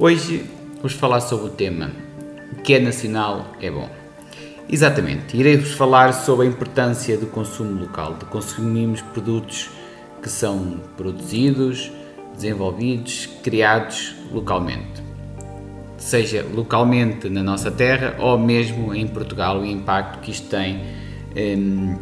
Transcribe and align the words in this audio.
Hoje 0.00 0.44
vamos 0.76 0.92
falar 0.92 1.20
sobre 1.20 1.46
o 1.46 1.48
tema 1.48 1.90
O 2.52 2.62
que 2.62 2.74
é 2.74 2.78
nacional 2.78 3.48
é 3.60 3.68
bom. 3.68 3.90
Exatamente, 4.70 5.36
irei-vos 5.36 5.72
falar 5.72 6.12
sobre 6.12 6.46
a 6.46 6.48
importância 6.48 7.18
do 7.18 7.26
consumo 7.26 7.80
local, 7.80 8.14
de 8.14 8.24
consumirmos 8.26 9.02
produtos 9.02 9.68
que 10.22 10.28
são 10.28 10.78
produzidos, 10.96 11.90
desenvolvidos, 12.32 13.26
criados 13.42 14.14
localmente. 14.30 15.02
Seja 15.96 16.46
localmente 16.54 17.28
na 17.28 17.42
nossa 17.42 17.68
terra 17.68 18.14
ou 18.20 18.38
mesmo 18.38 18.94
em 18.94 19.08
Portugal, 19.08 19.58
o 19.58 19.66
impacto 19.66 20.20
que 20.20 20.30
isto 20.30 20.48
tem 20.48 20.80
hum, 21.36 21.96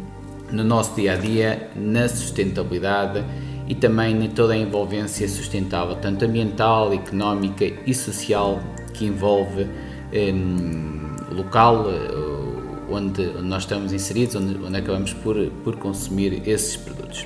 no 0.51 0.63
nosso 0.63 0.93
dia 0.93 1.13
a 1.13 1.15
dia, 1.15 1.71
na 1.75 2.07
sustentabilidade 2.07 3.25
e 3.67 3.75
também 3.75 4.23
em 4.23 4.29
toda 4.29 4.53
a 4.53 4.57
envolvência 4.57 5.27
sustentável, 5.27 5.95
tanto 5.95 6.23
ambiental, 6.25 6.93
económica 6.93 7.65
e 7.85 7.93
social 7.93 8.61
que 8.93 9.05
envolve 9.05 9.67
um, 10.13 11.15
o 11.29 11.35
local 11.35 11.85
uh, 11.85 12.87
onde, 12.89 13.23
nós 13.41 13.63
estamos 13.63 13.91
inseridos, 13.91 14.35
onde, 14.35 14.57
onde, 14.63 14.77
acabamos 14.77 15.13
por, 15.13 15.35
por 15.63 15.75
consumir 15.75 16.41
esses 16.47 16.77
produtos. 16.77 17.25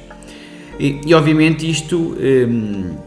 E, 0.80 1.02
e 1.06 1.14
obviamente 1.14 1.70
isto, 1.70 2.16
um, 2.18 2.98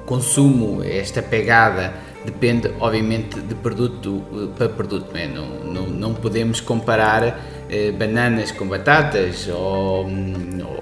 consumo, 0.06 0.82
esta 0.82 1.22
pegada, 1.22 1.92
depende 2.24 2.70
obviamente 2.80 3.38
de 3.40 3.54
produto 3.54 4.22
uh, 4.32 4.48
para 4.56 4.70
produto, 4.70 5.12
não, 5.12 5.20
é? 5.20 5.28
não, 5.28 5.46
não, 5.64 5.86
não 5.86 6.14
podemos 6.14 6.60
comparar 6.62 7.38
eh, 7.68 7.92
bananas 7.92 8.52
com 8.52 8.68
batatas 8.68 9.48
ou, 9.48 10.06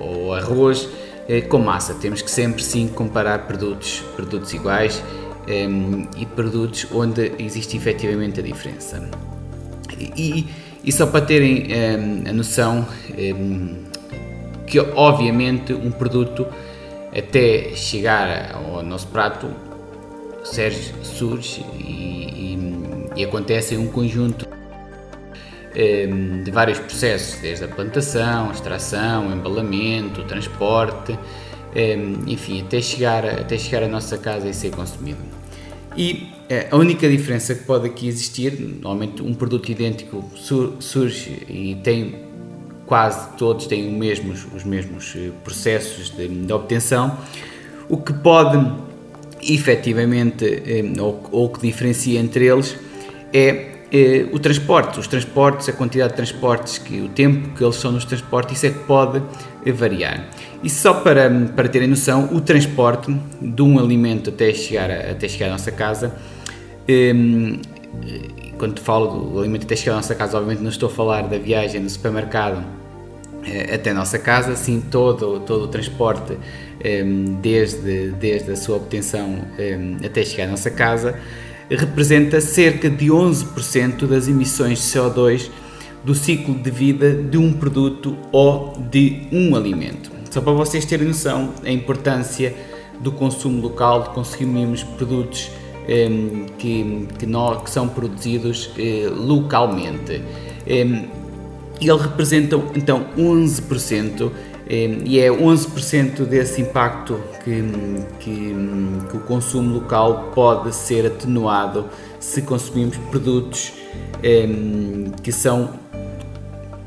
ou 0.01 0.22
arroz 0.35 0.89
eh, 1.29 1.41
com 1.41 1.59
massa. 1.59 1.95
Temos 1.95 2.23
que 2.23 2.31
sempre 2.31 2.63
sim 2.63 2.89
comparar 2.89 3.47
produtos, 3.47 4.03
produtos 4.17 4.53
iguais 4.53 5.03
eh, 5.47 5.69
e 6.17 6.27
produtos 6.27 6.87
onde 6.93 7.33
existe 7.39 7.77
efetivamente 7.77 8.41
a 8.41 8.43
diferença. 8.43 9.09
E, 9.99 10.47
e 10.83 10.91
só 10.91 11.07
para 11.07 11.25
terem 11.25 11.69
a 12.29 12.33
noção 12.33 12.85
que 14.67 14.81
obviamente 14.81 15.73
um 15.73 15.93
produto 15.93 16.45
até 17.17 17.73
chegar 17.77 18.53
ao 18.55 18.83
nosso 18.83 19.07
prato 19.09 19.49
surge 21.03 21.65
e, 21.79 22.57
e, 23.15 23.21
e 23.21 23.25
acontece 23.25 23.77
um 23.77 23.87
conjunto 23.87 24.45
Ehm, 24.45 24.62
de 25.75 26.51
vários 26.51 26.79
processos, 26.79 27.41
desde 27.41 27.65
a 27.65 27.69
plantação, 27.69 28.51
extração, 28.51 29.33
embalamento, 29.33 30.23
transporte, 30.25 31.19
ehm, 31.75 32.25
enfim, 32.27 32.61
até 32.61 32.81
chegar, 32.81 33.25
até 33.25 33.57
chegar 33.57 33.83
à 33.85 33.89
nossa 33.89 34.19
casa 34.19 34.49
e 34.49 34.55
ser 34.55 34.71
consumido. 34.71 35.21
E 35.97 36.29
eh, 36.49 36.69
a 36.71 36.77
única 36.77 37.09
diferença 37.09 37.55
que 37.55 37.65
pode 37.65 37.87
aqui 37.87 38.09
existir, 38.09 38.53
normalmente 38.59 39.23
um 39.23 39.35
produto 39.35 39.71
idêntico 39.71 40.25
surge 40.81 41.43
e 41.49 41.79
tem 41.83 42.31
quase 42.87 43.37
todos 43.39 43.67
têm 43.67 43.89
os 43.89 43.95
mesmos, 43.95 44.47
os 44.55 44.65
mesmos 44.65 45.15
eh, 45.17 45.31
processos 45.43 46.11
de, 46.11 46.29
de 46.29 46.53
obtenção, 46.53 47.17
o 47.89 47.97
que 47.97 48.13
pode 48.13 48.71
efetivamente, 49.43 50.45
ehm, 50.45 51.01
ou, 51.01 51.23
ou 51.31 51.49
que 51.49 51.61
diferencia 51.61 52.21
entre 52.21 52.47
eles, 52.47 52.77
é 53.33 53.73
eh, 53.93 54.27
o 54.33 54.39
transporte, 54.39 54.99
os 54.99 55.07
transportes, 55.07 55.69
a 55.69 55.73
quantidade 55.73 56.11
de 56.11 56.17
transportes, 56.17 56.79
que 56.79 57.01
o 57.01 57.09
tempo 57.09 57.51
que 57.57 57.63
eles 57.63 57.77
são 57.77 57.93
nos 57.93 58.05
transportes, 58.05 58.57
isso 58.57 58.67
é 58.67 58.71
que 58.71 58.79
pode 58.81 59.23
eh, 59.67 59.73
variar. 59.73 60.29
E 60.63 60.71
só 60.71 60.95
para, 60.95 61.31
para 61.55 61.69
terem 61.69 61.89
noção, 61.89 62.31
o 62.33 62.41
transporte 62.41 63.15
de 63.41 63.63
um 63.63 63.79
alimento 63.79 64.31
até 64.31 64.53
chegar, 64.55 64.91
até 64.91 65.29
chegar 65.29 65.49
à 65.49 65.51
nossa 65.51 65.71
casa, 65.71 66.15
eh, 66.89 67.13
quando 68.59 68.81
falo 68.81 69.31
do 69.31 69.41
alimento 69.41 69.65
até 69.65 69.77
chegar 69.77 69.93
à 69.93 69.97
nossa 69.97 70.15
casa, 70.15 70.39
obviamente 70.39 70.63
não 70.63 70.71
estou 70.71 70.89
a 70.89 70.93
falar 70.93 71.23
da 71.23 71.37
viagem 71.37 71.83
do 71.83 71.91
supermercado 71.91 72.65
eh, 73.45 73.75
até 73.75 73.91
a 73.91 73.95
nossa 73.95 74.19
casa, 74.19 74.55
sim, 74.55 74.81
todo, 74.81 75.41
todo 75.41 75.65
o 75.65 75.69
transporte 75.69 76.39
eh, 76.81 77.03
desde, 77.41 78.13
desde 78.13 78.53
a 78.53 78.57
sua 78.57 78.77
obtenção 78.77 79.39
eh, 79.59 79.79
até 80.05 80.25
chegar 80.25 80.45
à 80.45 80.51
nossa 80.51 80.71
casa, 80.71 81.19
representa 81.77 82.41
cerca 82.41 82.91
de 82.91 83.07
11% 83.07 84.07
das 84.07 84.29
emissões 84.29 84.79
de 84.79 84.85
CO2 84.85 85.51
do 86.05 86.15
ciclo 86.15 86.55
de 86.55 86.71
vida 86.71 87.13
de 87.15 87.39
um 87.39 87.53
produto 87.53 88.17
ou 88.33 88.77
de 88.91 89.23
um 89.33 89.55
alimento. 89.55 90.11
Só 90.31 90.41
para 90.41 90.53
vocês 90.53 90.85
terem 90.85 91.09
noção 91.09 91.51
a 91.65 91.71
importância 91.71 92.55
do 93.01 93.13
consumo 93.13 93.61
local, 93.61 94.05
de 94.05 94.11
consumirmos 94.11 94.83
produtos 94.83 95.51
eh, 95.89 96.09
que, 96.59 97.07
que, 97.19 97.27
que, 97.27 97.71
são 97.71 97.89
produzidos 97.89 98.71
eh, 98.79 99.09
localmente. 99.11 100.23
Eh, 100.67 101.05
ele 101.81 101.99
representa 101.99 102.57
então 102.75 103.07
11% 103.19 104.31
e 104.69 105.19
é 105.19 105.29
11% 105.29 106.25
desse 106.25 106.63
impacto 106.63 107.21
que, 107.45 107.63
que, 108.21 108.55
que, 109.11 109.17
o 109.17 109.21
consumo 109.21 109.75
local 109.75 110.31
pode 110.35 110.75
ser 110.75 111.07
atenuado 111.07 111.87
se 112.19 112.43
consumirmos 112.43 112.97
produtos 113.11 113.73
que 115.23 115.33
são 115.33 115.71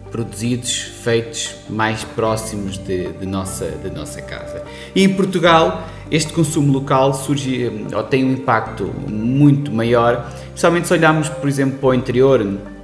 produzidos, 0.09 0.79
feitos 1.03 1.55
mais 1.69 2.05
próximos 2.05 2.77
de, 2.77 3.11
de, 3.11 3.25
nossa, 3.25 3.65
de 3.65 3.89
nossa 3.89 4.21
casa. 4.21 4.63
E 4.95 5.03
em 5.03 5.13
Portugal, 5.13 5.85
este 6.09 6.31
consumo 6.31 6.71
local 6.71 7.13
surge 7.13 7.69
ou 7.93 8.01
tem 8.03 8.23
um 8.23 8.31
impacto 8.31 8.85
muito 9.09 9.71
maior, 9.73 10.31
especialmente 10.45 10.87
se 10.87 10.93
olharmos, 10.93 11.27
por 11.27 11.49
exemplo, 11.49 11.79
para 11.79 11.89
o 11.89 11.93
interior 11.93 12.41
Ehm, 12.41 12.74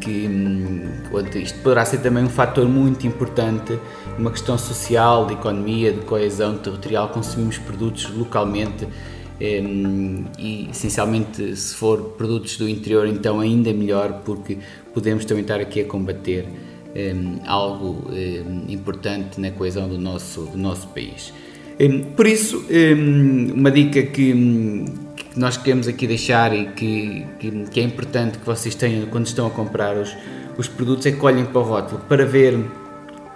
que 0.00 1.38
isto 1.38 1.58
poderá 1.60 1.84
ser 1.84 1.98
também 1.98 2.24
um 2.24 2.28
fator 2.28 2.66
muito 2.66 3.06
importante 3.06 3.78
uma 4.18 4.30
questão 4.30 4.56
social, 4.56 5.26
de 5.26 5.34
economia, 5.34 5.92
de 5.92 6.00
coesão 6.00 6.56
territorial, 6.56 7.08
consumimos 7.08 7.58
produtos 7.58 8.08
localmente 8.10 8.86
ehm, 9.40 10.24
e 10.38 10.68
essencialmente 10.70 11.56
se 11.56 11.74
for 11.74 12.14
produtos 12.16 12.56
do 12.56 12.68
interior 12.68 13.06
então 13.06 13.40
ainda 13.40 13.72
melhor 13.72 14.22
porque 14.24 14.58
podemos 14.92 15.24
também 15.24 15.42
estar 15.42 15.60
aqui 15.60 15.80
a 15.80 15.84
combater 15.84 16.46
ehm, 16.94 17.40
algo 17.46 18.10
importante 18.68 19.40
na 19.40 19.50
coesão 19.50 19.88
do 19.88 19.98
nosso, 19.98 20.42
do 20.42 20.56
nosso 20.58 20.86
país. 20.88 21.32
Por 22.14 22.26
isso, 22.26 22.64
uma 23.52 23.68
dica 23.68 24.00
que, 24.04 24.32
que 25.34 25.40
nós 25.40 25.56
queremos 25.56 25.88
aqui 25.88 26.06
deixar 26.06 26.54
e 26.54 26.66
que, 26.66 27.26
que, 27.40 27.50
que, 27.66 27.80
é 27.80 27.82
importante 27.82 28.38
que 28.38 28.46
vocês 28.46 28.72
tenham 28.76 29.06
quando 29.06 29.26
estão 29.26 29.48
a 29.48 29.50
comprar 29.50 29.96
os, 29.96 30.16
os 30.56 30.68
produtos 30.68 31.04
é 31.06 31.10
que 31.10 31.24
olhem 31.26 31.44
para 31.44 31.60
o 31.60 31.64
rótulo 31.64 32.00
para 32.08 32.24
ver, 32.24 32.56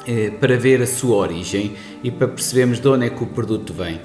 eh, 0.06 0.30
para 0.40 0.56
ver 0.56 0.80
a 0.80 0.86
sua 0.86 1.16
origem 1.16 1.74
e 2.04 2.10
para 2.12 2.28
percebermos 2.28 2.78
de 2.78 2.86
onde 2.86 3.06
é 3.06 3.10
que 3.10 3.22
o 3.22 3.26
produto 3.26 3.74
vem. 3.74 4.00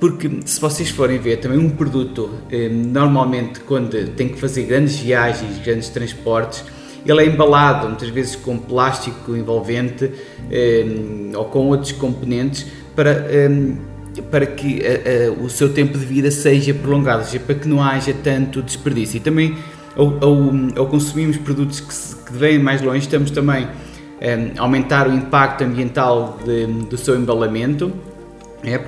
Porque 0.00 0.28
se 0.44 0.60
vocês 0.60 0.90
forem 0.90 1.18
ver 1.18 1.36
também 1.36 1.56
um 1.56 1.70
produto, 1.70 2.30
eh, 2.50 2.68
normalmente 2.68 3.60
quando 3.60 4.08
tem 4.16 4.28
que 4.28 4.40
fazer 4.40 4.64
grandes 4.64 4.96
viagens, 4.96 5.58
grandes 5.64 5.88
transportes, 5.88 6.64
ele 7.06 7.22
é 7.22 7.26
embalado 7.26 7.86
muitas 7.86 8.08
vezes 8.08 8.34
com 8.34 8.58
plástico 8.58 9.36
envolvente 9.36 10.10
eh, 10.50 10.84
ou 11.36 11.44
com 11.44 11.68
outros 11.68 11.92
componentes 11.92 12.66
para 12.96 13.10
eh, 13.30 13.48
para 14.22 14.46
que 14.46 14.80
a, 14.86 15.28
a, 15.28 15.44
o 15.44 15.48
seu 15.48 15.72
tempo 15.72 15.98
de 15.98 16.04
vida 16.04 16.30
seja 16.30 16.72
prolongado, 16.74 17.24
seja, 17.24 17.40
para 17.40 17.54
que 17.54 17.68
não 17.68 17.82
haja 17.82 18.14
tanto 18.14 18.62
desperdício. 18.62 19.18
E 19.18 19.20
também, 19.20 19.56
ao, 19.96 20.06
ao, 20.22 20.36
ao 20.76 20.86
consumirmos 20.86 21.36
produtos 21.36 21.80
que, 21.80 21.94
se, 21.94 22.16
que 22.16 22.32
vêm 22.32 22.58
mais 22.58 22.82
longe, 22.82 23.00
estamos 23.00 23.30
também 23.30 23.64
um, 23.64 23.68
eh, 24.20 24.52
a 24.56 24.62
aumentar 24.62 25.08
o 25.08 25.14
impacto 25.14 25.64
ambiental 25.64 26.38
de, 26.44 26.66
do 26.66 26.96
seu 26.96 27.16
embalamento. 27.16 27.92
É, 28.62 28.80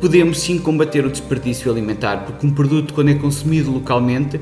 podemos 0.00 0.40
sim 0.40 0.58
combater 0.58 1.04
o 1.04 1.10
desperdício 1.10 1.70
alimentar, 1.70 2.24
porque 2.24 2.46
um 2.46 2.50
produto, 2.50 2.94
quando 2.94 3.10
é 3.10 3.14
consumido 3.14 3.70
localmente, 3.70 4.40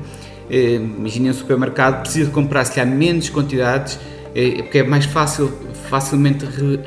eh, 0.49 0.75
imaginem 0.75 1.31
um 1.31 1.33
supermercado, 1.33 2.01
precisa 2.01 2.29
comprar 2.31 2.65
se 2.65 2.79
há 2.79 2.85
menos 2.85 3.29
quantidades 3.29 3.99
é, 4.35 4.63
porque 4.63 4.79
é 4.79 4.83
mais 4.83 5.05
fácil, 5.05 5.51
facilmente 5.93 6.43
re, 6.43 6.79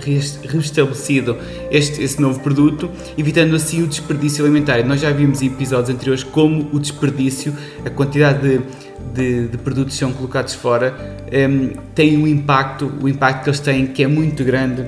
restabelecido 0.48 1.36
este, 1.70 2.02
esse 2.02 2.20
novo 2.20 2.40
produto, 2.40 2.90
evitando 3.16 3.54
assim 3.54 3.80
o 3.80 3.86
desperdício 3.86 4.44
alimentar. 4.44 4.84
nós 4.84 5.00
já 5.00 5.12
vimos 5.12 5.42
em 5.42 5.46
episódios 5.46 5.90
anteriores 5.90 6.24
como 6.24 6.68
o 6.72 6.80
desperdício, 6.80 7.54
a 7.84 7.90
quantidade 7.90 8.40
de, 8.40 8.60
de, 9.14 9.46
de 9.46 9.58
produtos 9.58 9.94
que 9.94 10.00
são 10.00 10.12
colocados 10.12 10.54
fora, 10.54 10.92
um, 11.32 11.68
tem 11.94 12.18
um 12.18 12.26
impacto, 12.26 12.92
o 13.00 13.08
impacto 13.08 13.44
que 13.44 13.50
eles 13.50 13.60
têm 13.60 13.86
que 13.86 14.02
é 14.02 14.08
muito 14.08 14.42
grande 14.42 14.86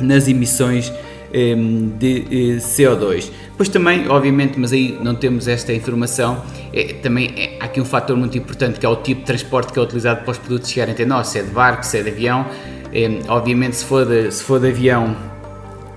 nas 0.00 0.28
emissões 0.28 0.90
um, 1.34 1.90
de 1.98 2.20
eh, 2.30 2.56
CO2. 2.56 3.30
Depois 3.50 3.68
também, 3.68 4.08
obviamente, 4.08 4.58
mas 4.58 4.72
aí 4.72 4.98
não 5.02 5.14
temos 5.14 5.46
esta 5.46 5.74
informação, 5.74 6.42
é, 6.72 6.94
também 6.94 7.34
é, 7.36 7.58
há 7.60 7.66
aqui 7.66 7.82
um 7.82 7.84
fator 7.84 8.16
muito 8.16 8.36
importante 8.38 8.80
que 8.80 8.86
é 8.86 8.88
o 8.88 8.96
tipo 8.96 9.20
de 9.20 9.26
transporte 9.26 9.74
que 9.74 9.78
é 9.78 9.82
utilizado 9.82 10.22
para 10.22 10.30
os 10.30 10.38
produtos 10.38 10.70
chegarem 10.70 10.94
até 10.94 11.04
nós, 11.04 11.28
se 11.28 11.38
é 11.38 11.42
de 11.42 11.50
barco, 11.50 11.84
se 11.84 11.98
é 11.98 12.02
de 12.02 12.08
avião. 12.08 12.46
É, 12.92 13.08
obviamente, 13.28 13.76
se 13.76 13.84
for 13.84 14.04
de, 14.04 14.30
se 14.30 14.42
for 14.42 14.60
de 14.60 14.68
avião, 14.68 15.16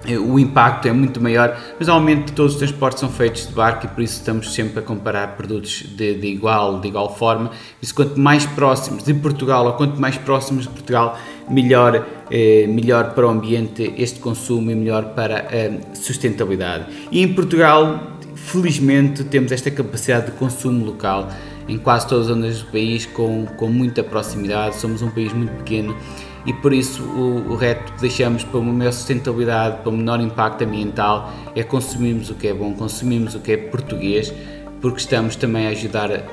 é, 0.08 0.18
o 0.18 0.38
impacto 0.38 0.88
é 0.88 0.92
muito 0.92 1.22
maior, 1.22 1.58
mas 1.78 1.88
normalmente 1.88 2.32
todos 2.32 2.54
os 2.54 2.60
transportes 2.60 3.00
são 3.00 3.10
feitos 3.10 3.48
de 3.48 3.54
barco 3.54 3.86
e 3.86 3.90
por 3.90 4.04
isso 4.04 4.16
estamos 4.16 4.54
sempre 4.54 4.80
a 4.80 4.82
comparar 4.82 5.36
produtos 5.36 5.84
de, 5.84 6.14
de 6.14 6.28
igual, 6.28 6.80
de 6.80 6.88
igual 6.88 7.16
forma. 7.16 7.52
Isso 7.82 7.94
quanto 7.94 8.20
mais 8.20 8.46
próximos 8.46 9.04
de 9.04 9.14
Portugal 9.14 9.66
ou 9.66 9.74
quanto 9.74 10.00
mais 10.00 10.18
próximos 10.18 10.64
de 10.64 10.70
Portugal, 10.70 11.18
melhor, 11.50 12.06
eh, 12.30 12.68
melhor 12.68 13.14
para 13.14 13.26
o 13.26 13.30
ambiente 13.30 13.94
este 13.98 14.20
consumo 14.20 14.70
e 14.70 14.76
melhor 14.76 15.16
para 15.16 15.48
a 15.48 15.96
sustentabilidade. 15.96 16.86
E 17.12 17.22
em 17.22 17.34
Portugal, 17.34 18.18
felizmente, 18.36 19.24
temos 19.24 19.52
esta 19.52 19.72
capacidade 19.72 20.28
de 20.28 20.32
consumo 20.34 20.86
local 20.86 21.30
em 21.68 21.80
quase 21.80 22.08
todas 22.08 22.30
as 22.30 22.36
zonas 22.36 22.60
do 22.60 22.72
país 22.72 23.08
com, 23.08 23.48
com 23.58 23.68
muita 23.68 24.04
proximidade. 24.04 24.76
Somos 24.76 25.02
um 25.02 25.10
país 25.10 25.34
muito 25.34 25.52
pequeno 25.58 25.98
e 26.46 26.54
por 26.54 26.74
isso 26.74 27.04
o, 27.04 27.52
o 27.52 27.56
reto 27.56 27.94
que 27.94 28.02
deixamos 28.02 28.44
para 28.44 28.60
uma 28.60 28.72
maior 28.72 28.92
sustentabilidade, 28.92 29.78
para 29.82 29.90
um 29.90 29.98
menor 29.98 30.20
impacto 30.22 30.64
ambiental, 30.64 31.32
é 31.56 31.64
consumirmos 31.64 32.30
o 32.30 32.36
que 32.36 32.48
é 32.48 32.54
bom, 32.54 32.74
consumirmos 32.74 33.36
o 33.36 33.40
que 33.40 33.52
é 33.54 33.58
português, 33.58 34.34
porque 34.82 35.00
estamos 35.00 35.36
também 35.36 35.68
a 35.68 35.70
ajudar 35.72 36.24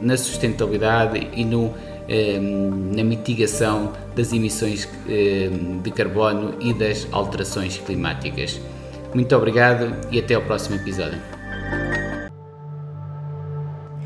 na 0.00 0.16
sustentabilidade 0.16 1.28
e 1.34 1.44
no, 1.44 1.72
eh, 2.08 2.40
na 2.40 3.04
mitigação 3.04 3.92
das 4.16 4.32
emissões 4.32 4.88
eh, 5.08 5.50
de 5.82 5.90
carbono 5.90 6.54
e 6.60 6.72
das 6.72 7.06
alterações 7.12 7.78
climáticas. 7.78 8.60
Muito 9.14 9.34
obrigado 9.36 9.94
e 10.10 10.18
até 10.18 10.34
ao 10.34 10.42
próximo 10.42 10.76
episódio. 10.76 11.18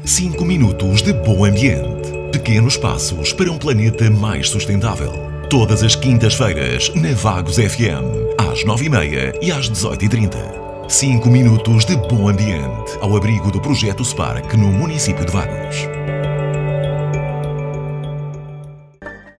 5 0.04 0.44
minutos 0.44 1.02
de 1.02 1.14
bom 1.14 1.44
ambiente. 1.44 2.12
Pequenos 2.30 2.76
passos 2.76 3.32
para 3.32 3.50
um 3.50 3.56
planeta 3.56 4.10
mais 4.10 4.50
sustentável. 4.50 5.33
Todas 5.54 5.84
as 5.84 5.94
quintas-feiras, 5.94 6.92
na 6.96 7.14
Vagos 7.14 7.58
FM, 7.58 8.34
às 8.36 8.64
9h30 8.64 9.38
e 9.40 9.52
às 9.52 9.70
18h30. 9.70 10.34
5 10.88 11.30
minutos 11.30 11.84
de 11.84 11.94
bom 11.94 12.28
ambiente, 12.28 12.98
ao 13.00 13.16
abrigo 13.16 13.52
do 13.52 13.60
projeto 13.60 14.04
Spark 14.04 14.52
no 14.54 14.66
município 14.66 15.24
de 15.24 15.30
Vagos. 15.30 15.76